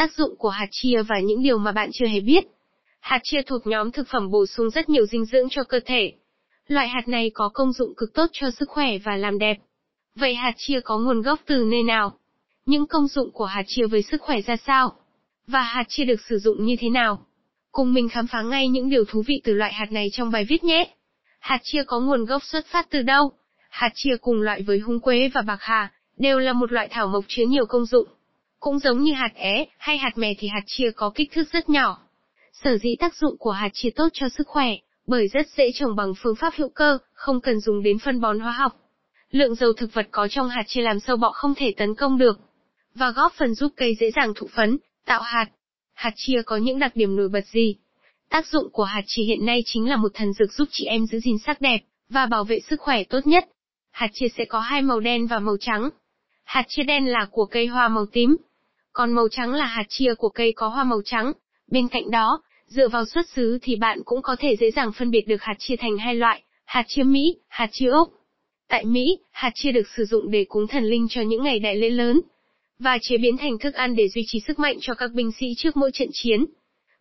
tác 0.00 0.12
dụng 0.16 0.36
của 0.38 0.48
hạt 0.48 0.66
chia 0.70 1.02
và 1.02 1.20
những 1.20 1.42
điều 1.42 1.58
mà 1.58 1.72
bạn 1.72 1.90
chưa 1.92 2.06
hề 2.06 2.20
biết. 2.20 2.44
Hạt 3.00 3.20
chia 3.22 3.42
thuộc 3.42 3.66
nhóm 3.66 3.90
thực 3.92 4.08
phẩm 4.08 4.30
bổ 4.30 4.46
sung 4.46 4.70
rất 4.70 4.88
nhiều 4.88 5.06
dinh 5.06 5.24
dưỡng 5.24 5.48
cho 5.50 5.64
cơ 5.64 5.80
thể. 5.86 6.12
Loại 6.66 6.88
hạt 6.88 7.08
này 7.08 7.30
có 7.34 7.50
công 7.54 7.72
dụng 7.72 7.94
cực 7.96 8.14
tốt 8.14 8.26
cho 8.32 8.50
sức 8.50 8.68
khỏe 8.68 8.98
và 8.98 9.16
làm 9.16 9.38
đẹp. 9.38 9.56
Vậy 10.14 10.34
hạt 10.34 10.52
chia 10.56 10.80
có 10.80 10.98
nguồn 10.98 11.22
gốc 11.22 11.40
từ 11.46 11.64
nơi 11.64 11.82
nào? 11.82 12.12
Những 12.66 12.86
công 12.86 13.08
dụng 13.08 13.30
của 13.32 13.44
hạt 13.44 13.62
chia 13.66 13.86
với 13.86 14.02
sức 14.02 14.22
khỏe 14.22 14.40
ra 14.40 14.56
sao? 14.56 14.92
Và 15.46 15.60
hạt 15.62 15.84
chia 15.88 16.04
được 16.04 16.20
sử 16.28 16.38
dụng 16.38 16.64
như 16.64 16.76
thế 16.80 16.88
nào? 16.88 17.26
Cùng 17.72 17.94
mình 17.94 18.08
khám 18.08 18.26
phá 18.26 18.42
ngay 18.42 18.68
những 18.68 18.90
điều 18.90 19.04
thú 19.04 19.22
vị 19.26 19.40
từ 19.44 19.52
loại 19.52 19.72
hạt 19.72 19.92
này 19.92 20.08
trong 20.12 20.30
bài 20.30 20.44
viết 20.48 20.64
nhé. 20.64 20.94
Hạt 21.40 21.58
chia 21.62 21.84
có 21.84 22.00
nguồn 22.00 22.24
gốc 22.24 22.44
xuất 22.44 22.66
phát 22.66 22.90
từ 22.90 23.02
đâu? 23.02 23.32
Hạt 23.70 23.90
chia 23.94 24.16
cùng 24.20 24.42
loại 24.42 24.62
với 24.62 24.78
húng 24.78 25.00
quế 25.00 25.30
và 25.34 25.42
bạc 25.42 25.58
hà, 25.60 25.92
đều 26.18 26.38
là 26.38 26.52
một 26.52 26.72
loại 26.72 26.88
thảo 26.90 27.06
mộc 27.06 27.24
chứa 27.28 27.44
nhiều 27.44 27.66
công 27.66 27.84
dụng. 27.84 28.08
Cũng 28.60 28.78
giống 28.78 29.02
như 29.02 29.12
hạt 29.12 29.32
é 29.34 29.66
hay 29.78 29.98
hạt 29.98 30.18
mè 30.18 30.34
thì 30.38 30.48
hạt 30.48 30.62
chia 30.66 30.90
có 30.96 31.10
kích 31.14 31.32
thước 31.32 31.52
rất 31.52 31.68
nhỏ. 31.68 31.98
Sở 32.52 32.78
dĩ 32.78 32.96
tác 32.98 33.14
dụng 33.14 33.38
của 33.38 33.50
hạt 33.50 33.70
chia 33.72 33.90
tốt 33.90 34.08
cho 34.12 34.28
sức 34.28 34.48
khỏe, 34.48 34.76
bởi 35.06 35.28
rất 35.28 35.46
dễ 35.56 35.70
trồng 35.74 35.96
bằng 35.96 36.12
phương 36.22 36.36
pháp 36.36 36.54
hữu 36.56 36.68
cơ, 36.68 36.98
không 37.12 37.40
cần 37.40 37.60
dùng 37.60 37.82
đến 37.82 37.98
phân 37.98 38.20
bón 38.20 38.40
hóa 38.40 38.52
học. 38.52 38.72
Lượng 39.30 39.54
dầu 39.54 39.72
thực 39.72 39.94
vật 39.94 40.08
có 40.10 40.28
trong 40.28 40.48
hạt 40.48 40.62
chia 40.66 40.82
làm 40.82 41.00
sâu 41.00 41.16
bọ 41.16 41.30
không 41.30 41.54
thể 41.54 41.74
tấn 41.76 41.94
công 41.94 42.18
được, 42.18 42.40
và 42.94 43.10
góp 43.10 43.32
phần 43.32 43.54
giúp 43.54 43.72
cây 43.76 43.96
dễ 44.00 44.10
dàng 44.10 44.32
thụ 44.36 44.46
phấn, 44.46 44.78
tạo 45.04 45.22
hạt. 45.22 45.46
Hạt 45.94 46.12
chia 46.16 46.42
có 46.46 46.56
những 46.56 46.78
đặc 46.78 46.96
điểm 46.96 47.16
nổi 47.16 47.28
bật 47.28 47.46
gì? 47.46 47.76
Tác 48.30 48.46
dụng 48.46 48.70
của 48.72 48.84
hạt 48.84 49.02
chia 49.06 49.22
hiện 49.22 49.46
nay 49.46 49.62
chính 49.66 49.88
là 49.88 49.96
một 49.96 50.10
thần 50.14 50.32
dược 50.32 50.52
giúp 50.52 50.68
chị 50.70 50.84
em 50.84 51.06
giữ 51.06 51.18
gìn 51.18 51.38
sắc 51.46 51.60
đẹp 51.60 51.78
và 52.08 52.26
bảo 52.26 52.44
vệ 52.44 52.60
sức 52.60 52.80
khỏe 52.80 53.04
tốt 53.04 53.26
nhất. 53.26 53.44
Hạt 53.90 54.08
chia 54.12 54.28
sẽ 54.36 54.44
có 54.44 54.60
hai 54.60 54.82
màu 54.82 55.00
đen 55.00 55.26
và 55.26 55.38
màu 55.38 55.56
trắng. 55.60 55.90
Hạt 56.44 56.64
chia 56.68 56.82
đen 56.82 57.06
là 57.06 57.26
của 57.30 57.46
cây 57.46 57.66
hoa 57.66 57.88
màu 57.88 58.06
tím, 58.06 58.36
còn 59.00 59.12
màu 59.12 59.28
trắng 59.28 59.54
là 59.54 59.66
hạt 59.66 59.84
chia 59.88 60.14
của 60.14 60.28
cây 60.28 60.52
có 60.56 60.68
hoa 60.68 60.84
màu 60.84 61.00
trắng. 61.04 61.32
Bên 61.70 61.88
cạnh 61.88 62.10
đó, 62.10 62.42
dựa 62.66 62.88
vào 62.88 63.04
xuất 63.04 63.28
xứ 63.28 63.58
thì 63.62 63.76
bạn 63.76 64.00
cũng 64.04 64.22
có 64.22 64.36
thể 64.38 64.56
dễ 64.56 64.70
dàng 64.70 64.92
phân 64.92 65.10
biệt 65.10 65.28
được 65.28 65.42
hạt 65.42 65.54
chia 65.58 65.76
thành 65.76 65.98
hai 65.98 66.14
loại, 66.14 66.42
hạt 66.64 66.84
chia 66.88 67.02
Mỹ, 67.02 67.36
hạt 67.48 67.68
chia 67.72 67.88
Úc. 67.88 68.12
Tại 68.68 68.84
Mỹ, 68.84 69.18
hạt 69.30 69.50
chia 69.54 69.72
được 69.72 69.88
sử 69.96 70.04
dụng 70.04 70.30
để 70.30 70.44
cúng 70.48 70.66
thần 70.66 70.84
linh 70.84 71.06
cho 71.10 71.22
những 71.22 71.42
ngày 71.42 71.58
đại 71.58 71.76
lễ 71.76 71.90
lớn, 71.90 72.20
và 72.78 72.98
chế 73.02 73.16
biến 73.18 73.36
thành 73.36 73.58
thức 73.58 73.74
ăn 73.74 73.96
để 73.96 74.08
duy 74.08 74.22
trì 74.26 74.40
sức 74.40 74.58
mạnh 74.58 74.76
cho 74.80 74.94
các 74.94 75.12
binh 75.12 75.32
sĩ 75.32 75.46
trước 75.56 75.76
mỗi 75.76 75.90
trận 75.92 76.08
chiến. 76.12 76.44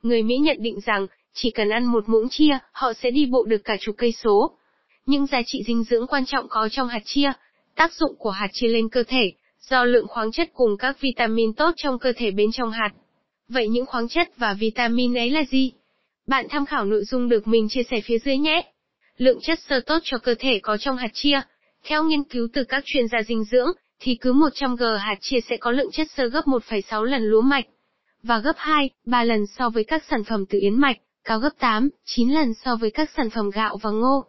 Người 0.01 0.23
Mỹ 0.23 0.37
nhận 0.37 0.57
định 0.59 0.79
rằng, 0.85 1.07
chỉ 1.33 1.51
cần 1.51 1.69
ăn 1.69 1.85
một 1.85 2.09
muỗng 2.09 2.29
chia, 2.29 2.57
họ 2.71 2.93
sẽ 2.93 3.11
đi 3.11 3.25
bộ 3.25 3.43
được 3.43 3.63
cả 3.63 3.77
chục 3.79 3.95
cây 3.97 4.11
số. 4.11 4.51
những 5.05 5.25
giá 5.25 5.41
trị 5.45 5.63
dinh 5.67 5.83
dưỡng 5.83 6.07
quan 6.07 6.25
trọng 6.25 6.47
có 6.49 6.69
trong 6.71 6.87
hạt 6.87 7.01
chia, 7.05 7.31
tác 7.75 7.93
dụng 7.93 8.15
của 8.19 8.31
hạt 8.31 8.47
chia 8.53 8.67
lên 8.67 8.89
cơ 8.89 9.03
thể, 9.03 9.31
do 9.69 9.85
lượng 9.85 10.07
khoáng 10.07 10.31
chất 10.31 10.49
cùng 10.53 10.77
các 10.77 11.01
vitamin 11.01 11.53
tốt 11.53 11.71
trong 11.77 11.99
cơ 11.99 12.13
thể 12.17 12.31
bên 12.31 12.51
trong 12.51 12.71
hạt. 12.71 12.89
Vậy 13.49 13.67
những 13.67 13.85
khoáng 13.85 14.07
chất 14.07 14.27
và 14.37 14.53
vitamin 14.53 15.17
ấy 15.17 15.29
là 15.29 15.43
gì? 15.51 15.71
Bạn 16.27 16.45
tham 16.49 16.65
khảo 16.65 16.85
nội 16.85 17.03
dung 17.03 17.29
được 17.29 17.47
mình 17.47 17.69
chia 17.69 17.83
sẻ 17.83 18.01
phía 18.01 18.17
dưới 18.19 18.37
nhé. 18.37 18.71
Lượng 19.17 19.39
chất 19.41 19.59
xơ 19.59 19.79
tốt 19.79 19.99
cho 20.03 20.17
cơ 20.17 20.35
thể 20.39 20.59
có 20.59 20.77
trong 20.77 20.97
hạt 20.97 21.09
chia. 21.13 21.41
Theo 21.83 22.03
nghiên 22.03 22.23
cứu 22.23 22.47
từ 22.53 22.63
các 22.63 22.83
chuyên 22.85 23.07
gia 23.07 23.23
dinh 23.23 23.43
dưỡng, 23.43 23.71
thì 23.99 24.15
cứ 24.15 24.33
100g 24.33 24.97
hạt 24.97 25.17
chia 25.21 25.39
sẽ 25.49 25.57
có 25.57 25.71
lượng 25.71 25.91
chất 25.91 26.07
xơ 26.17 26.27
gấp 26.27 26.45
1,6 26.45 27.03
lần 27.03 27.23
lúa 27.23 27.41
mạch, 27.41 27.65
và 28.23 28.39
gấp 28.39 28.53
2, 28.57 28.89
3 29.05 29.23
lần 29.23 29.45
so 29.57 29.69
với 29.69 29.83
các 29.83 30.03
sản 30.09 30.23
phẩm 30.23 30.45
từ 30.45 30.59
yến 30.59 30.79
mạch, 30.79 30.97
cao 31.23 31.39
gấp 31.39 31.49
8, 31.59 31.89
9 32.05 32.29
lần 32.29 32.53
so 32.53 32.75
với 32.75 32.91
các 32.91 33.09
sản 33.17 33.29
phẩm 33.29 33.49
gạo 33.49 33.77
và 33.81 33.89
ngô. 33.89 34.25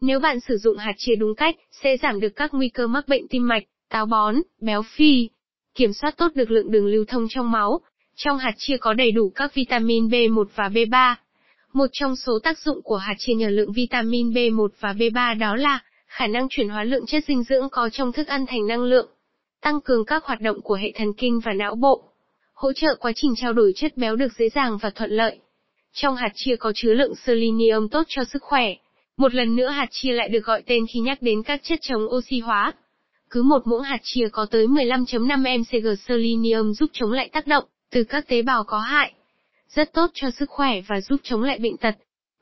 Nếu 0.00 0.20
bạn 0.20 0.40
sử 0.40 0.56
dụng 0.56 0.76
hạt 0.76 0.92
chia 0.96 1.14
đúng 1.14 1.34
cách, 1.34 1.56
sẽ 1.82 1.96
giảm 1.96 2.20
được 2.20 2.36
các 2.36 2.54
nguy 2.54 2.68
cơ 2.68 2.86
mắc 2.86 3.08
bệnh 3.08 3.28
tim 3.28 3.48
mạch, 3.48 3.62
táo 3.90 4.06
bón, 4.06 4.36
béo 4.60 4.82
phì, 4.82 5.28
kiểm 5.74 5.92
soát 5.92 6.16
tốt 6.16 6.28
được 6.34 6.50
lượng 6.50 6.70
đường 6.70 6.86
lưu 6.86 7.04
thông 7.08 7.26
trong 7.30 7.50
máu. 7.50 7.80
Trong 8.16 8.38
hạt 8.38 8.52
chia 8.56 8.76
có 8.76 8.94
đầy 8.94 9.12
đủ 9.12 9.32
các 9.34 9.54
vitamin 9.54 10.08
B1 10.08 10.44
và 10.54 10.68
B3. 10.68 11.14
Một 11.72 11.86
trong 11.92 12.16
số 12.16 12.38
tác 12.42 12.58
dụng 12.58 12.82
của 12.82 12.96
hạt 12.96 13.14
chia 13.18 13.34
nhờ 13.34 13.48
lượng 13.48 13.72
vitamin 13.72 14.30
B1 14.30 14.68
và 14.80 14.92
B3 14.92 15.38
đó 15.38 15.56
là 15.56 15.80
khả 16.06 16.26
năng 16.26 16.48
chuyển 16.50 16.68
hóa 16.68 16.84
lượng 16.84 17.06
chất 17.06 17.24
dinh 17.28 17.42
dưỡng 17.42 17.68
có 17.68 17.88
trong 17.92 18.12
thức 18.12 18.26
ăn 18.26 18.46
thành 18.46 18.66
năng 18.66 18.82
lượng, 18.82 19.08
tăng 19.60 19.80
cường 19.80 20.04
các 20.04 20.24
hoạt 20.24 20.40
động 20.40 20.60
của 20.60 20.74
hệ 20.74 20.92
thần 20.94 21.12
kinh 21.12 21.40
và 21.40 21.52
não 21.52 21.74
bộ, 21.74 22.02
hỗ 22.54 22.72
trợ 22.72 22.94
quá 23.00 23.12
trình 23.16 23.34
trao 23.36 23.52
đổi 23.52 23.72
chất 23.76 23.96
béo 23.96 24.16
được 24.16 24.32
dễ 24.38 24.48
dàng 24.48 24.78
và 24.78 24.90
thuận 24.90 25.10
lợi. 25.10 25.38
Trong 25.92 26.16
hạt 26.16 26.32
chia 26.34 26.56
có 26.56 26.72
chứa 26.74 26.94
lượng 26.94 27.14
selenium 27.14 27.88
tốt 27.88 28.02
cho 28.08 28.24
sức 28.24 28.42
khỏe. 28.42 28.74
Một 29.16 29.34
lần 29.34 29.56
nữa 29.56 29.68
hạt 29.68 29.88
chia 29.90 30.12
lại 30.12 30.28
được 30.28 30.44
gọi 30.44 30.62
tên 30.66 30.86
khi 30.92 31.00
nhắc 31.00 31.22
đến 31.22 31.42
các 31.42 31.60
chất 31.62 31.78
chống 31.82 32.02
oxy 32.02 32.40
hóa. 32.40 32.72
Cứ 33.30 33.42
một 33.42 33.66
muỗng 33.66 33.82
hạt 33.82 33.98
chia 34.02 34.28
có 34.32 34.46
tới 34.50 34.66
15.5 34.66 35.58
mcg 35.58 35.96
selenium 36.08 36.72
giúp 36.72 36.90
chống 36.92 37.12
lại 37.12 37.30
tác 37.32 37.46
động 37.46 37.64
từ 37.90 38.04
các 38.04 38.28
tế 38.28 38.42
bào 38.42 38.64
có 38.64 38.78
hại. 38.78 39.12
Rất 39.68 39.92
tốt 39.92 40.10
cho 40.14 40.30
sức 40.30 40.50
khỏe 40.50 40.80
và 40.88 41.00
giúp 41.00 41.20
chống 41.22 41.42
lại 41.42 41.58
bệnh 41.58 41.76
tật. 41.76 41.94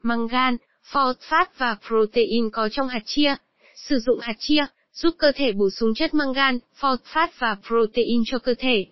Mangan, 0.02 0.56
phosphat 0.92 1.58
và 1.58 1.76
protein 1.86 2.50
có 2.50 2.68
trong 2.68 2.88
hạt 2.88 3.02
chia. 3.04 3.34
Sử 3.74 3.98
dụng 3.98 4.18
hạt 4.20 4.34
chia, 4.38 4.66
giúp 4.92 5.14
cơ 5.18 5.32
thể 5.34 5.52
bổ 5.52 5.70
sung 5.70 5.94
chất 5.94 6.14
mangan, 6.14 6.58
phosphat 6.74 7.38
và 7.38 7.56
protein 7.66 8.22
cho 8.26 8.38
cơ 8.38 8.54
thể. 8.58 8.86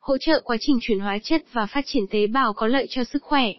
Hỗ 0.00 0.18
trợ 0.18 0.40
quá 0.44 0.56
trình 0.60 0.78
chuyển 0.80 1.00
hóa 1.00 1.18
chất 1.22 1.42
và 1.52 1.66
phát 1.66 1.84
triển 1.86 2.06
tế 2.10 2.26
bào 2.26 2.52
có 2.52 2.66
lợi 2.66 2.86
cho 2.90 3.04
sức 3.04 3.22
khỏe. 3.22 3.52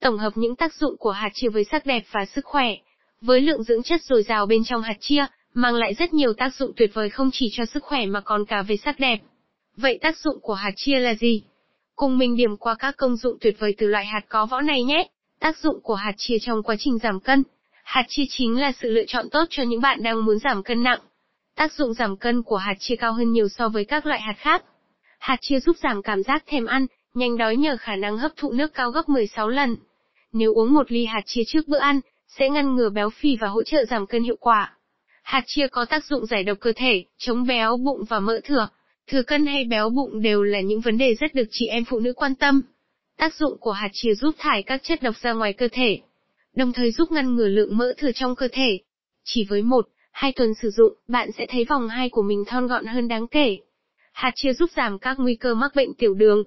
Tổng 0.00 0.18
hợp 0.18 0.32
những 0.36 0.56
tác 0.56 0.74
dụng 0.74 0.96
của 0.96 1.10
hạt 1.10 1.30
chia 1.34 1.48
với 1.48 1.64
sắc 1.64 1.86
đẹp 1.86 2.02
và 2.10 2.24
sức 2.24 2.44
khỏe. 2.44 2.74
Với 3.20 3.40
lượng 3.40 3.62
dưỡng 3.62 3.82
chất 3.82 4.02
dồi 4.02 4.22
dào 4.22 4.46
bên 4.46 4.64
trong 4.64 4.82
hạt 4.82 4.96
chia, 5.00 5.26
mang 5.58 5.74
lại 5.74 5.94
rất 5.94 6.14
nhiều 6.14 6.32
tác 6.32 6.54
dụng 6.54 6.72
tuyệt 6.76 6.90
vời 6.94 7.10
không 7.10 7.30
chỉ 7.32 7.48
cho 7.52 7.64
sức 7.64 7.84
khỏe 7.84 8.06
mà 8.06 8.20
còn 8.20 8.44
cả 8.44 8.62
về 8.62 8.76
sắc 8.76 9.00
đẹp. 9.00 9.18
Vậy 9.76 9.98
tác 10.02 10.18
dụng 10.18 10.40
của 10.40 10.54
hạt 10.54 10.70
chia 10.76 10.98
là 10.98 11.14
gì? 11.14 11.42
Cùng 11.96 12.18
mình 12.18 12.36
điểm 12.36 12.56
qua 12.56 12.74
các 12.78 12.96
công 12.96 13.16
dụng 13.16 13.38
tuyệt 13.40 13.56
vời 13.58 13.74
từ 13.78 13.86
loại 13.86 14.06
hạt 14.06 14.20
có 14.28 14.46
võ 14.46 14.60
này 14.60 14.82
nhé. 14.82 15.08
Tác 15.40 15.58
dụng 15.58 15.80
của 15.82 15.94
hạt 15.94 16.12
chia 16.16 16.36
trong 16.40 16.62
quá 16.62 16.76
trình 16.78 16.98
giảm 16.98 17.20
cân. 17.20 17.42
Hạt 17.84 18.04
chia 18.08 18.22
chính 18.28 18.60
là 18.60 18.72
sự 18.72 18.90
lựa 18.90 19.04
chọn 19.06 19.30
tốt 19.30 19.44
cho 19.50 19.62
những 19.62 19.80
bạn 19.80 20.02
đang 20.02 20.24
muốn 20.24 20.38
giảm 20.38 20.62
cân 20.62 20.82
nặng. 20.82 21.00
Tác 21.56 21.72
dụng 21.72 21.94
giảm 21.94 22.16
cân 22.16 22.42
của 22.42 22.56
hạt 22.56 22.74
chia 22.78 22.96
cao 22.96 23.12
hơn 23.12 23.32
nhiều 23.32 23.48
so 23.48 23.68
với 23.68 23.84
các 23.84 24.06
loại 24.06 24.20
hạt 24.20 24.34
khác. 24.38 24.64
Hạt 25.18 25.36
chia 25.40 25.60
giúp 25.60 25.76
giảm 25.82 26.02
cảm 26.02 26.22
giác 26.22 26.44
thèm 26.46 26.66
ăn, 26.66 26.86
nhanh 27.14 27.36
đói 27.36 27.56
nhờ 27.56 27.76
khả 27.80 27.96
năng 27.96 28.18
hấp 28.18 28.32
thụ 28.36 28.52
nước 28.52 28.74
cao 28.74 28.90
gấp 28.90 29.08
16 29.08 29.48
lần. 29.48 29.76
Nếu 30.32 30.54
uống 30.54 30.74
một 30.74 30.92
ly 30.92 31.04
hạt 31.04 31.22
chia 31.26 31.42
trước 31.46 31.68
bữa 31.68 31.78
ăn, 31.78 32.00
sẽ 32.28 32.48
ngăn 32.48 32.76
ngừa 32.76 32.90
béo 32.90 33.10
phì 33.10 33.36
và 33.40 33.48
hỗ 33.48 33.62
trợ 33.62 33.84
giảm 33.84 34.06
cân 34.06 34.22
hiệu 34.22 34.36
quả. 34.40 34.74
Hạt 35.28 35.42
chia 35.46 35.68
có 35.68 35.84
tác 35.84 36.04
dụng 36.04 36.26
giải 36.26 36.42
độc 36.42 36.58
cơ 36.60 36.72
thể, 36.76 37.04
chống 37.18 37.46
béo 37.46 37.76
bụng 37.76 38.04
và 38.08 38.20
mỡ 38.20 38.40
thừa. 38.44 38.68
Thừa 39.06 39.22
cân 39.22 39.46
hay 39.46 39.64
béo 39.64 39.90
bụng 39.90 40.22
đều 40.22 40.42
là 40.42 40.60
những 40.60 40.80
vấn 40.80 40.98
đề 40.98 41.14
rất 41.14 41.34
được 41.34 41.44
chị 41.50 41.66
em 41.66 41.84
phụ 41.84 41.98
nữ 41.98 42.12
quan 42.12 42.34
tâm. 42.34 42.62
Tác 43.16 43.34
dụng 43.34 43.58
của 43.60 43.72
hạt 43.72 43.88
chia 43.92 44.14
giúp 44.14 44.34
thải 44.38 44.62
các 44.62 44.82
chất 44.82 45.02
độc 45.02 45.14
ra 45.22 45.32
ngoài 45.32 45.52
cơ 45.52 45.68
thể, 45.72 45.98
đồng 46.54 46.72
thời 46.72 46.92
giúp 46.92 47.12
ngăn 47.12 47.36
ngừa 47.36 47.48
lượng 47.48 47.76
mỡ 47.76 47.92
thừa 47.98 48.10
trong 48.14 48.36
cơ 48.36 48.48
thể. 48.52 48.78
Chỉ 49.24 49.44
với 49.44 49.62
một, 49.62 49.88
hai 50.10 50.32
tuần 50.32 50.54
sử 50.62 50.70
dụng, 50.70 50.92
bạn 51.08 51.32
sẽ 51.38 51.46
thấy 51.48 51.64
vòng 51.64 51.88
hai 51.88 52.08
của 52.08 52.22
mình 52.22 52.44
thon 52.46 52.66
gọn 52.66 52.86
hơn 52.86 53.08
đáng 53.08 53.26
kể. 53.26 53.58
Hạt 54.12 54.32
chia 54.34 54.52
giúp 54.52 54.70
giảm 54.76 54.98
các 54.98 55.16
nguy 55.18 55.34
cơ 55.34 55.54
mắc 55.54 55.74
bệnh 55.74 55.94
tiểu 55.94 56.14
đường. 56.14 56.44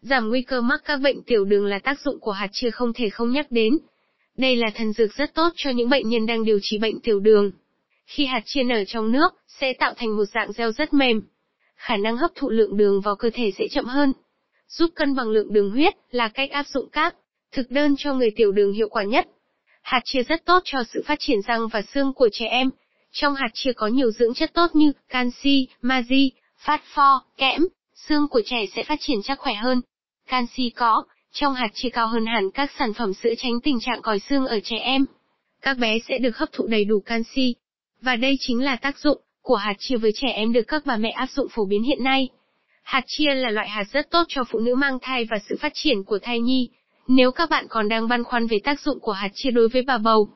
Giảm 0.00 0.28
nguy 0.28 0.42
cơ 0.42 0.60
mắc 0.60 0.80
các 0.84 0.96
bệnh 0.96 1.22
tiểu 1.22 1.44
đường 1.44 1.66
là 1.66 1.78
tác 1.78 2.00
dụng 2.00 2.20
của 2.20 2.32
hạt 2.32 2.48
chia 2.52 2.70
không 2.70 2.92
thể 2.92 3.10
không 3.10 3.32
nhắc 3.32 3.46
đến. 3.50 3.78
Đây 4.36 4.56
là 4.56 4.70
thần 4.74 4.92
dược 4.92 5.14
rất 5.14 5.34
tốt 5.34 5.52
cho 5.56 5.70
những 5.70 5.88
bệnh 5.88 6.08
nhân 6.08 6.26
đang 6.26 6.44
điều 6.44 6.58
trị 6.62 6.78
bệnh 6.78 7.00
tiểu 7.00 7.20
đường. 7.20 7.50
Khi 8.08 8.26
hạt 8.26 8.42
chia 8.44 8.62
nở 8.62 8.84
trong 8.84 9.12
nước, 9.12 9.34
sẽ 9.46 9.72
tạo 9.72 9.94
thành 9.96 10.16
một 10.16 10.24
dạng 10.24 10.50
gel 10.56 10.70
rất 10.70 10.94
mềm. 10.94 11.22
Khả 11.76 11.96
năng 11.96 12.16
hấp 12.16 12.30
thụ 12.34 12.50
lượng 12.50 12.76
đường 12.76 13.00
vào 13.00 13.16
cơ 13.16 13.30
thể 13.34 13.52
sẽ 13.58 13.68
chậm 13.70 13.84
hơn. 13.84 14.12
Giúp 14.68 14.90
cân 14.94 15.14
bằng 15.14 15.28
lượng 15.28 15.52
đường 15.52 15.70
huyết 15.70 15.94
là 16.10 16.28
cách 16.28 16.50
áp 16.50 16.66
dụng 16.66 16.88
các 16.92 17.14
thực 17.52 17.70
đơn 17.70 17.94
cho 17.98 18.14
người 18.14 18.30
tiểu 18.36 18.52
đường 18.52 18.72
hiệu 18.72 18.88
quả 18.88 19.04
nhất. 19.04 19.26
Hạt 19.82 20.00
chia 20.04 20.22
rất 20.22 20.44
tốt 20.44 20.62
cho 20.64 20.78
sự 20.92 21.02
phát 21.06 21.18
triển 21.20 21.42
răng 21.42 21.68
và 21.68 21.82
xương 21.82 22.12
của 22.12 22.28
trẻ 22.32 22.46
em. 22.46 22.70
Trong 23.12 23.34
hạt 23.34 23.48
chia 23.54 23.72
có 23.72 23.86
nhiều 23.86 24.10
dưỡng 24.10 24.34
chất 24.34 24.50
tốt 24.54 24.70
như 24.74 24.92
canxi, 25.08 25.68
magie, 25.82 26.28
phát 26.58 26.82
pho, 26.94 27.24
kẽm, 27.36 27.62
xương 27.94 28.28
của 28.28 28.42
trẻ 28.44 28.66
sẽ 28.74 28.82
phát 28.82 28.98
triển 29.00 29.18
chắc 29.24 29.38
khỏe 29.38 29.54
hơn. 29.54 29.80
Canxi 30.26 30.70
có, 30.70 31.04
trong 31.32 31.54
hạt 31.54 31.68
chia 31.74 31.88
cao 31.88 32.06
hơn 32.06 32.26
hẳn 32.26 32.50
các 32.50 32.70
sản 32.78 32.94
phẩm 32.94 33.14
sữa 33.14 33.34
tránh 33.38 33.60
tình 33.62 33.80
trạng 33.80 34.02
còi 34.02 34.18
xương 34.18 34.46
ở 34.46 34.60
trẻ 34.64 34.76
em. 34.76 35.04
Các 35.62 35.78
bé 35.78 35.98
sẽ 36.08 36.18
được 36.18 36.36
hấp 36.36 36.52
thụ 36.52 36.66
đầy 36.66 36.84
đủ 36.84 37.00
canxi. 37.00 37.54
Và 38.00 38.16
đây 38.16 38.36
chính 38.40 38.64
là 38.64 38.76
tác 38.76 38.98
dụng 38.98 39.18
của 39.42 39.56
hạt 39.56 39.74
chia 39.78 39.96
với 39.96 40.12
trẻ 40.14 40.28
em 40.28 40.52
được 40.52 40.62
các 40.68 40.86
bà 40.86 40.96
mẹ 40.96 41.10
áp 41.10 41.30
dụng 41.30 41.48
phổ 41.50 41.64
biến 41.64 41.82
hiện 41.82 42.04
nay. 42.04 42.28
Hạt 42.82 43.04
chia 43.06 43.34
là 43.34 43.50
loại 43.50 43.68
hạt 43.68 43.84
rất 43.92 44.10
tốt 44.10 44.22
cho 44.28 44.44
phụ 44.44 44.58
nữ 44.58 44.74
mang 44.74 44.98
thai 45.02 45.24
và 45.24 45.38
sự 45.48 45.56
phát 45.60 45.72
triển 45.74 46.04
của 46.04 46.18
thai 46.18 46.40
nhi. 46.40 46.68
Nếu 47.08 47.32
các 47.32 47.50
bạn 47.50 47.66
còn 47.68 47.88
đang 47.88 48.08
băn 48.08 48.24
khoăn 48.24 48.46
về 48.46 48.58
tác 48.64 48.80
dụng 48.80 49.00
của 49.00 49.12
hạt 49.12 49.28
chia 49.34 49.50
đối 49.50 49.68
với 49.68 49.82
bà 49.82 49.98
bầu, 49.98 50.28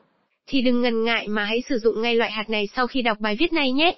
thì 0.47 0.61
đừng 0.61 0.81
ngần 0.81 1.03
ngại 1.03 1.27
mà 1.27 1.45
hãy 1.45 1.61
sử 1.69 1.79
dụng 1.79 2.01
ngay 2.01 2.15
loại 2.15 2.31
hạt 2.31 2.49
này 2.49 2.67
sau 2.75 2.87
khi 2.87 3.01
đọc 3.01 3.19
bài 3.19 3.35
viết 3.39 3.53
này 3.53 3.71
nhé. 3.71 3.95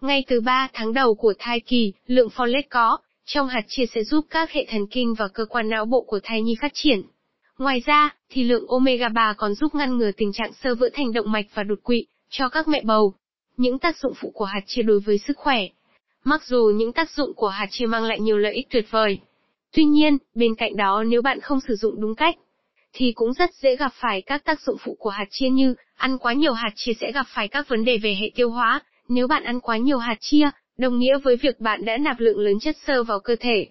Ngay 0.00 0.24
từ 0.28 0.40
3 0.40 0.68
tháng 0.72 0.92
đầu 0.92 1.14
của 1.14 1.34
thai 1.38 1.60
kỳ, 1.60 1.92
lượng 2.06 2.28
folate 2.36 2.62
có 2.70 2.98
trong 3.24 3.48
hạt 3.48 3.62
chia 3.68 3.86
sẽ 3.94 4.04
giúp 4.04 4.26
các 4.30 4.50
hệ 4.50 4.66
thần 4.68 4.86
kinh 4.90 5.14
và 5.14 5.28
cơ 5.28 5.44
quan 5.44 5.68
não 5.68 5.84
bộ 5.84 6.00
của 6.00 6.20
thai 6.22 6.42
nhi 6.42 6.56
phát 6.60 6.72
triển. 6.74 7.02
Ngoài 7.58 7.82
ra, 7.86 8.10
thì 8.30 8.42
lượng 8.42 8.66
omega 8.68 9.08
3 9.08 9.34
còn 9.36 9.54
giúp 9.54 9.74
ngăn 9.74 9.98
ngừa 9.98 10.10
tình 10.16 10.32
trạng 10.32 10.52
sơ 10.52 10.74
vữa 10.74 10.88
thành 10.88 11.12
động 11.12 11.32
mạch 11.32 11.46
và 11.54 11.62
đột 11.62 11.78
quỵ 11.82 12.06
cho 12.30 12.48
các 12.48 12.68
mẹ 12.68 12.82
bầu. 12.84 13.14
Những 13.56 13.78
tác 13.78 13.96
dụng 13.96 14.12
phụ 14.20 14.30
của 14.34 14.44
hạt 14.44 14.60
chia 14.66 14.82
đối 14.82 15.00
với 15.00 15.18
sức 15.18 15.36
khỏe. 15.36 15.66
Mặc 16.24 16.42
dù 16.44 16.72
những 16.74 16.92
tác 16.92 17.10
dụng 17.10 17.34
của 17.34 17.48
hạt 17.48 17.66
chia 17.70 17.86
mang 17.86 18.04
lại 18.04 18.20
nhiều 18.20 18.38
lợi 18.38 18.52
ích 18.52 18.66
tuyệt 18.70 18.86
vời, 18.90 19.20
Tuy 19.76 19.84
nhiên, 19.84 20.18
bên 20.34 20.54
cạnh 20.54 20.76
đó 20.76 21.04
nếu 21.06 21.22
bạn 21.22 21.40
không 21.40 21.60
sử 21.68 21.74
dụng 21.74 22.00
đúng 22.00 22.14
cách, 22.14 22.36
thì 22.92 23.12
cũng 23.12 23.32
rất 23.32 23.54
dễ 23.54 23.76
gặp 23.76 23.92
phải 23.94 24.22
các 24.22 24.44
tác 24.44 24.60
dụng 24.60 24.76
phụ 24.84 24.96
của 24.98 25.10
hạt 25.10 25.26
chia 25.30 25.48
như, 25.48 25.74
ăn 25.96 26.18
quá 26.18 26.32
nhiều 26.32 26.52
hạt 26.52 26.70
chia 26.74 26.92
sẽ 27.00 27.12
gặp 27.12 27.26
phải 27.34 27.48
các 27.48 27.68
vấn 27.68 27.84
đề 27.84 27.98
về 27.98 28.16
hệ 28.20 28.30
tiêu 28.34 28.50
hóa, 28.50 28.80
nếu 29.08 29.28
bạn 29.28 29.44
ăn 29.44 29.60
quá 29.60 29.76
nhiều 29.76 29.98
hạt 29.98 30.16
chia, 30.20 30.50
đồng 30.78 30.98
nghĩa 30.98 31.18
với 31.18 31.36
việc 31.36 31.60
bạn 31.60 31.84
đã 31.84 31.96
nạp 31.96 32.20
lượng 32.20 32.38
lớn 32.38 32.60
chất 32.60 32.76
xơ 32.86 33.02
vào 33.02 33.20
cơ 33.20 33.36
thể. 33.40 33.66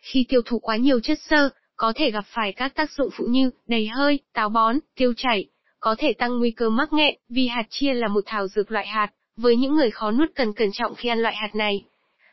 Khi 0.00 0.24
tiêu 0.28 0.42
thụ 0.44 0.58
quá 0.58 0.76
nhiều 0.76 1.00
chất 1.00 1.18
xơ, 1.30 1.48
có 1.76 1.92
thể 1.96 2.10
gặp 2.10 2.24
phải 2.26 2.52
các 2.52 2.74
tác 2.74 2.90
dụng 2.92 3.08
phụ 3.12 3.24
như 3.28 3.50
đầy 3.66 3.86
hơi, 3.86 4.18
táo 4.32 4.48
bón, 4.48 4.78
tiêu 4.96 5.12
chảy, 5.16 5.46
có 5.86 5.94
thể 5.98 6.12
tăng 6.12 6.38
nguy 6.38 6.50
cơ 6.50 6.70
mắc 6.70 6.92
nghẹn, 6.92 7.14
vì 7.28 7.46
hạt 7.46 7.62
chia 7.70 7.92
là 7.92 8.08
một 8.08 8.20
thảo 8.26 8.48
dược 8.48 8.70
loại 8.70 8.86
hạt, 8.86 9.08
với 9.36 9.56
những 9.56 9.74
người 9.74 9.90
khó 9.90 10.10
nuốt 10.10 10.28
cần 10.34 10.52
cẩn 10.52 10.68
trọng 10.72 10.94
khi 10.94 11.08
ăn 11.08 11.18
loại 11.18 11.34
hạt 11.36 11.54
này. 11.54 11.84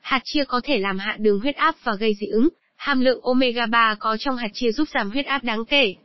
Hạt 0.02 0.22
chia 0.24 0.44
có 0.48 0.62
thể 0.64 0.78
làm 0.78 0.98
hạ 1.00 1.16
đường 1.20 1.40
huyết 1.40 1.56
áp 1.56 1.76
và 1.84 1.96
gây 1.96 2.14
dị 2.20 2.28
ứng, 2.28 2.50
hàm 2.76 3.02
lượng 3.02 3.22
omega 3.22 3.66
3 3.66 3.96
có 4.00 4.18
trong 4.20 4.38
hạt 4.38 4.48
chia 4.54 4.72
giúp 4.72 4.90
giảm 4.94 5.12
huyết 5.12 5.26
áp 5.26 5.44
đáng 5.44 5.66
kể. 5.66 5.96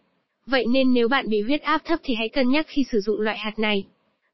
Vậy 0.46 0.64
nên 0.66 0.94
nếu 0.94 1.08
bạn 1.08 1.28
bị 1.28 1.42
huyết 1.42 1.62
áp 1.62 1.82
thấp 1.84 2.00
thì 2.02 2.14
hãy 2.14 2.28
cân 2.28 2.50
nhắc 2.50 2.66
khi 2.68 2.84
sử 2.92 3.00
dụng 3.00 3.20
loại 3.20 3.38
hạt 3.38 3.58
này. 3.58 3.84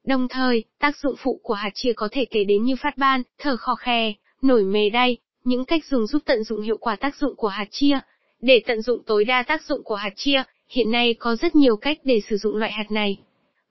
Đồng 0.07 0.29
thời, 0.29 0.65
tác 0.79 0.97
dụng 0.97 1.15
phụ 1.19 1.41
của 1.43 1.55
hạt 1.55 1.71
chia 1.75 1.93
có 1.97 2.09
thể 2.13 2.25
kể 2.25 2.45
đến 2.45 2.63
như 2.63 2.77
phát 2.77 2.97
ban, 2.97 3.23
thở 3.39 3.57
khò 3.57 3.75
khè 3.75 4.13
nổi 4.43 4.65
mề 4.65 4.91
đay, 4.91 5.17
những 5.45 5.65
cách 5.65 5.85
dùng 5.85 6.07
giúp 6.07 6.23
tận 6.25 6.45
dụng 6.45 6.63
hiệu 6.63 6.77
quả 6.77 6.97
tác 6.97 7.17
dụng 7.17 7.37
của 7.37 7.49
hạt 7.49 7.67
chia. 7.71 7.99
Để 8.41 8.63
tận 8.67 8.83
dụng 8.83 9.03
tối 9.07 9.25
đa 9.25 9.43
tác 9.43 9.63
dụng 9.63 9.81
của 9.85 9.95
hạt 9.95 10.13
chia, 10.17 10.43
hiện 10.75 10.91
nay 10.91 11.15
có 11.19 11.37
rất 11.37 11.55
nhiều 11.55 11.77
cách 11.77 11.99
để 12.05 12.21
sử 12.29 12.37
dụng 12.37 12.57
loại 12.57 12.73
hạt 12.73 12.91
này. 12.91 13.19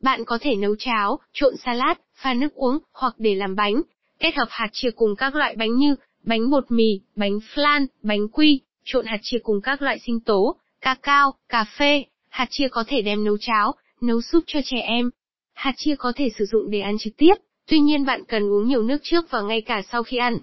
Bạn 0.01 0.25
có 0.25 0.37
thể 0.41 0.55
nấu 0.55 0.75
cháo, 0.79 1.19
trộn 1.33 1.53
salad, 1.65 1.97
pha 2.15 2.33
nước 2.33 2.53
uống, 2.53 2.79
hoặc 2.93 3.15
để 3.17 3.35
làm 3.35 3.55
bánh. 3.55 3.81
Kết 4.19 4.35
hợp 4.35 4.47
hạt 4.49 4.69
chia 4.71 4.91
cùng 4.95 5.15
các 5.15 5.35
loại 5.35 5.55
bánh 5.55 5.75
như 5.75 5.95
bánh 6.23 6.49
bột 6.49 6.71
mì, 6.71 6.99
bánh 7.15 7.39
flan, 7.53 7.85
bánh 8.03 8.27
quy, 8.27 8.61
trộn 8.83 9.05
hạt 9.05 9.17
chia 9.21 9.37
cùng 9.43 9.61
các 9.61 9.81
loại 9.81 9.99
sinh 10.05 10.19
tố, 10.19 10.55
cacao, 10.81 11.33
cà 11.49 11.65
phê. 11.77 12.05
Hạt 12.29 12.47
chia 12.49 12.67
có 12.67 12.83
thể 12.87 13.01
đem 13.01 13.23
nấu 13.23 13.37
cháo, 13.37 13.75
nấu 14.01 14.21
súp 14.21 14.43
cho 14.47 14.59
trẻ 14.65 14.79
em. 14.79 15.09
Hạt 15.53 15.73
chia 15.77 15.95
có 15.95 16.13
thể 16.15 16.29
sử 16.37 16.45
dụng 16.45 16.71
để 16.71 16.79
ăn 16.79 16.97
trực 16.99 17.13
tiếp, 17.17 17.33
tuy 17.67 17.79
nhiên 17.79 18.05
bạn 18.05 18.23
cần 18.27 18.51
uống 18.51 18.67
nhiều 18.67 18.83
nước 18.83 18.97
trước 19.03 19.31
và 19.31 19.41
ngay 19.41 19.61
cả 19.61 19.81
sau 19.91 20.03
khi 20.03 20.17
ăn. 20.17 20.37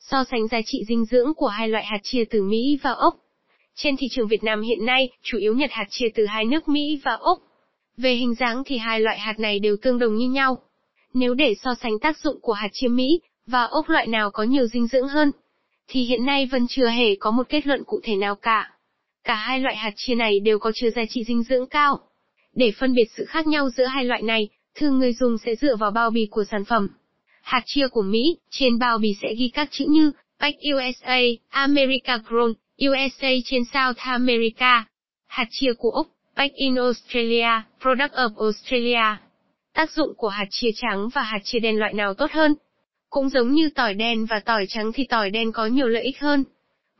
So 0.00 0.24
sánh 0.30 0.48
giá 0.48 0.58
trị 0.66 0.84
dinh 0.88 1.04
dưỡng 1.04 1.34
của 1.34 1.48
hai 1.48 1.68
loại 1.68 1.84
hạt 1.84 1.98
chia 2.02 2.24
từ 2.24 2.42
Mỹ 2.42 2.78
và 2.82 2.90
Úc. 2.90 3.14
Trên 3.80 3.96
thị 3.96 4.08
trường 4.10 4.28
Việt 4.28 4.44
Nam 4.44 4.62
hiện 4.62 4.86
nay, 4.86 5.08
chủ 5.22 5.38
yếu 5.38 5.54
nhật 5.54 5.70
hạt 5.72 5.84
chia 5.90 6.08
từ 6.14 6.26
hai 6.26 6.44
nước 6.44 6.68
Mỹ 6.68 7.00
và 7.04 7.12
Úc. 7.12 7.38
Về 7.96 8.14
hình 8.14 8.34
dáng 8.34 8.62
thì 8.66 8.78
hai 8.78 9.00
loại 9.00 9.18
hạt 9.18 9.38
này 9.38 9.58
đều 9.58 9.76
tương 9.82 9.98
đồng 9.98 10.16
như 10.16 10.30
nhau. 10.30 10.58
Nếu 11.14 11.34
để 11.34 11.54
so 11.62 11.74
sánh 11.82 11.98
tác 11.98 12.18
dụng 12.18 12.40
của 12.40 12.52
hạt 12.52 12.68
chia 12.72 12.88
Mỹ 12.88 13.20
và 13.46 13.64
Úc 13.64 13.88
loại 13.88 14.06
nào 14.06 14.30
có 14.30 14.42
nhiều 14.42 14.66
dinh 14.66 14.86
dưỡng 14.86 15.08
hơn, 15.08 15.32
thì 15.88 16.04
hiện 16.04 16.26
nay 16.26 16.46
vẫn 16.46 16.66
chưa 16.68 16.88
hề 16.88 17.14
có 17.14 17.30
một 17.30 17.48
kết 17.48 17.66
luận 17.66 17.84
cụ 17.84 18.00
thể 18.02 18.16
nào 18.16 18.34
cả. 18.34 18.72
Cả 19.24 19.34
hai 19.34 19.60
loại 19.60 19.76
hạt 19.76 19.92
chia 19.96 20.14
này 20.14 20.40
đều 20.40 20.58
có 20.58 20.72
chứa 20.74 20.90
giá 20.90 21.02
trị 21.08 21.24
dinh 21.24 21.42
dưỡng 21.42 21.66
cao. 21.66 22.00
Để 22.54 22.72
phân 22.78 22.94
biệt 22.94 23.06
sự 23.16 23.24
khác 23.24 23.46
nhau 23.46 23.70
giữa 23.76 23.86
hai 23.86 24.04
loại 24.04 24.22
này, 24.22 24.48
thường 24.74 24.98
người 24.98 25.12
dùng 25.12 25.38
sẽ 25.38 25.54
dựa 25.54 25.76
vào 25.76 25.90
bao 25.90 26.10
bì 26.10 26.26
của 26.30 26.44
sản 26.50 26.64
phẩm. 26.64 26.88
Hạt 27.42 27.62
chia 27.66 27.88
của 27.88 28.02
Mỹ, 28.02 28.36
trên 28.50 28.78
bao 28.78 28.98
bì 28.98 29.14
sẽ 29.22 29.28
ghi 29.38 29.50
các 29.54 29.68
chữ 29.70 29.84
như 29.88 30.12
Pack 30.40 30.58
USA, 30.74 31.20
America 31.48 32.16
Grown, 32.28 32.52
USA 32.86 33.28
trên 33.44 33.62
South 33.64 33.96
America. 33.96 34.84
Hạt 35.26 35.46
chia 35.50 35.72
của 35.78 35.90
Úc, 35.90 36.06
back 36.36 36.54
in 36.54 36.76
Australia, 36.76 37.62
Product 37.80 38.12
of 38.12 38.30
Australia. 38.36 39.16
Tác 39.74 39.90
dụng 39.90 40.14
của 40.16 40.28
hạt 40.28 40.46
chia 40.50 40.70
trắng 40.76 41.08
và 41.14 41.22
hạt 41.22 41.38
chia 41.44 41.58
đen 41.58 41.78
loại 41.78 41.92
nào 41.92 42.14
tốt 42.14 42.30
hơn? 42.30 42.54
Cũng 43.10 43.28
giống 43.28 43.52
như 43.52 43.70
tỏi 43.74 43.94
đen 43.94 44.26
và 44.26 44.40
tỏi 44.40 44.66
trắng 44.68 44.92
thì 44.94 45.06
tỏi 45.08 45.30
đen 45.30 45.52
có 45.52 45.66
nhiều 45.66 45.88
lợi 45.88 46.02
ích 46.02 46.20
hơn. 46.20 46.44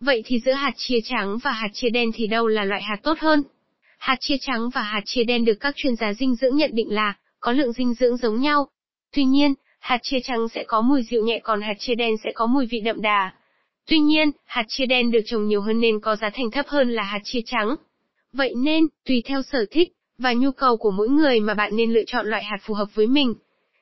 Vậy 0.00 0.22
thì 0.26 0.40
giữa 0.44 0.52
hạt 0.52 0.72
chia 0.76 0.98
trắng 1.04 1.38
và 1.44 1.50
hạt 1.50 1.68
chia 1.72 1.90
đen 1.90 2.10
thì 2.14 2.26
đâu 2.26 2.46
là 2.46 2.64
loại 2.64 2.82
hạt 2.82 2.96
tốt 3.02 3.18
hơn? 3.18 3.42
Hạt 3.98 4.16
chia 4.20 4.36
trắng 4.40 4.70
và 4.74 4.82
hạt 4.82 5.02
chia 5.04 5.24
đen 5.24 5.44
được 5.44 5.56
các 5.60 5.76
chuyên 5.76 5.96
gia 5.96 6.12
dinh 6.12 6.34
dưỡng 6.34 6.56
nhận 6.56 6.70
định 6.74 6.94
là 6.94 7.14
có 7.40 7.52
lượng 7.52 7.72
dinh 7.72 7.94
dưỡng 7.94 8.16
giống 8.16 8.40
nhau. 8.40 8.68
Tuy 9.14 9.24
nhiên, 9.24 9.54
hạt 9.80 9.98
chia 10.02 10.20
trắng 10.20 10.48
sẽ 10.54 10.64
có 10.66 10.80
mùi 10.80 11.02
dịu 11.02 11.24
nhẹ 11.24 11.40
còn 11.42 11.62
hạt 11.62 11.74
chia 11.78 11.94
đen 11.94 12.14
sẽ 12.24 12.30
có 12.34 12.46
mùi 12.46 12.66
vị 12.66 12.80
đậm 12.80 13.02
đà. 13.02 13.32
Tuy 13.88 13.98
nhiên, 13.98 14.30
hạt 14.44 14.64
chia 14.68 14.86
đen 14.86 15.10
được 15.10 15.20
trồng 15.24 15.46
nhiều 15.46 15.60
hơn 15.60 15.80
nên 15.80 16.00
có 16.00 16.16
giá 16.16 16.30
thành 16.30 16.50
thấp 16.50 16.66
hơn 16.68 16.90
là 16.90 17.02
hạt 17.02 17.20
chia 17.24 17.40
trắng. 17.46 17.76
Vậy 18.32 18.54
nên, 18.56 18.84
tùy 19.06 19.22
theo 19.26 19.42
sở 19.42 19.66
thích 19.70 19.92
và 20.18 20.32
nhu 20.32 20.50
cầu 20.50 20.76
của 20.76 20.90
mỗi 20.90 21.08
người 21.08 21.40
mà 21.40 21.54
bạn 21.54 21.76
nên 21.76 21.92
lựa 21.92 22.04
chọn 22.06 22.26
loại 22.26 22.44
hạt 22.44 22.58
phù 22.62 22.74
hợp 22.74 22.88
với 22.94 23.06
mình. 23.06 23.34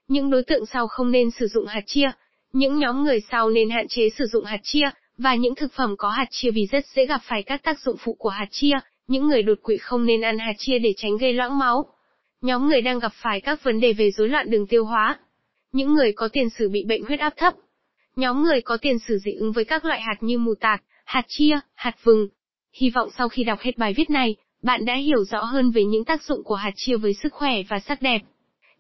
Những 0.08 0.30
đối 0.30 0.42
tượng 0.42 0.66
sau 0.66 0.86
không 0.86 1.10
nên 1.10 1.30
sử 1.30 1.46
dụng 1.46 1.66
hạt 1.66 1.82
chia, 1.86 2.10
những 2.52 2.78
nhóm 2.78 3.04
người 3.04 3.20
sau 3.30 3.50
nên 3.50 3.70
hạn 3.70 3.88
chế 3.88 4.08
sử 4.18 4.26
dụng 4.26 4.44
hạt 4.44 4.60
chia, 4.62 4.90
và 5.18 5.34
những 5.34 5.54
thực 5.54 5.72
phẩm 5.72 5.94
có 5.98 6.08
hạt 6.08 6.26
chia 6.30 6.50
vì 6.50 6.66
rất 6.66 6.84
dễ 6.94 7.06
gặp 7.06 7.20
phải 7.24 7.42
các 7.42 7.62
tác 7.62 7.80
dụng 7.80 7.96
phụ 7.98 8.14
của 8.18 8.28
hạt 8.28 8.46
chia, 8.50 8.74
những 9.08 9.28
người 9.28 9.42
đột 9.42 9.58
quỵ 9.62 9.76
không 9.76 10.06
nên 10.06 10.20
ăn 10.20 10.38
hạt 10.38 10.54
chia 10.58 10.78
để 10.78 10.92
tránh 10.96 11.16
gây 11.16 11.32
loãng 11.32 11.58
máu. 11.58 11.86
Nhóm 12.42 12.68
người 12.68 12.80
đang 12.80 12.98
gặp 12.98 13.12
phải 13.22 13.40
các 13.40 13.64
vấn 13.64 13.80
đề 13.80 13.92
về 13.92 14.10
rối 14.10 14.28
loạn 14.28 14.50
đường 14.50 14.66
tiêu 14.66 14.84
hóa. 14.84 15.18
Những 15.72 15.94
người 15.94 16.12
có 16.12 16.28
tiền 16.32 16.50
sử 16.50 16.68
bị 16.68 16.84
bệnh 16.84 17.02
huyết 17.02 17.20
áp 17.20 17.34
thấp. 17.36 17.54
Nhóm 18.16 18.42
người 18.42 18.60
có 18.60 18.76
tiền 18.76 18.98
sử 18.98 19.18
dị 19.18 19.32
ứng 19.32 19.52
với 19.52 19.64
các 19.64 19.84
loại 19.84 20.00
hạt 20.00 20.16
như 20.20 20.38
mù 20.38 20.54
tạt, 20.60 20.82
hạt 21.04 21.24
chia, 21.28 21.60
hạt 21.74 21.94
vừng. 22.02 22.28
Hy 22.72 22.90
vọng 22.90 23.08
sau 23.18 23.28
khi 23.28 23.44
đọc 23.44 23.60
hết 23.60 23.78
bài 23.78 23.94
viết 23.96 24.10
này, 24.10 24.36
bạn 24.62 24.84
đã 24.84 24.94
hiểu 24.94 25.24
rõ 25.24 25.44
hơn 25.44 25.70
về 25.70 25.84
những 25.84 26.04
tác 26.04 26.22
dụng 26.22 26.44
của 26.44 26.54
hạt 26.54 26.72
chia 26.76 26.96
với 26.96 27.14
sức 27.14 27.32
khỏe 27.32 27.62
và 27.68 27.78
sắc 27.78 28.02
đẹp. 28.02 28.18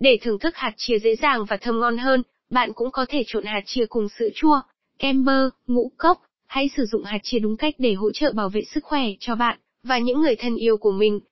Để 0.00 0.18
thưởng 0.22 0.38
thức 0.38 0.56
hạt 0.56 0.72
chia 0.76 0.98
dễ 0.98 1.16
dàng 1.16 1.44
và 1.44 1.56
thơm 1.56 1.80
ngon 1.80 1.98
hơn, 1.98 2.22
bạn 2.50 2.72
cũng 2.72 2.90
có 2.90 3.06
thể 3.08 3.22
trộn 3.26 3.44
hạt 3.44 3.62
chia 3.66 3.86
cùng 3.88 4.08
sữa 4.08 4.28
chua, 4.34 4.60
kem 4.98 5.24
bơ, 5.24 5.50
ngũ 5.66 5.90
cốc. 5.96 6.22
Hãy 6.46 6.70
sử 6.76 6.84
dụng 6.84 7.04
hạt 7.04 7.18
chia 7.22 7.38
đúng 7.38 7.56
cách 7.56 7.74
để 7.78 7.94
hỗ 7.94 8.10
trợ 8.12 8.32
bảo 8.32 8.48
vệ 8.48 8.62
sức 8.74 8.84
khỏe 8.84 9.04
cho 9.20 9.34
bạn 9.34 9.58
và 9.82 9.98
những 9.98 10.20
người 10.20 10.36
thân 10.36 10.56
yêu 10.56 10.76
của 10.76 10.92
mình. 10.92 11.20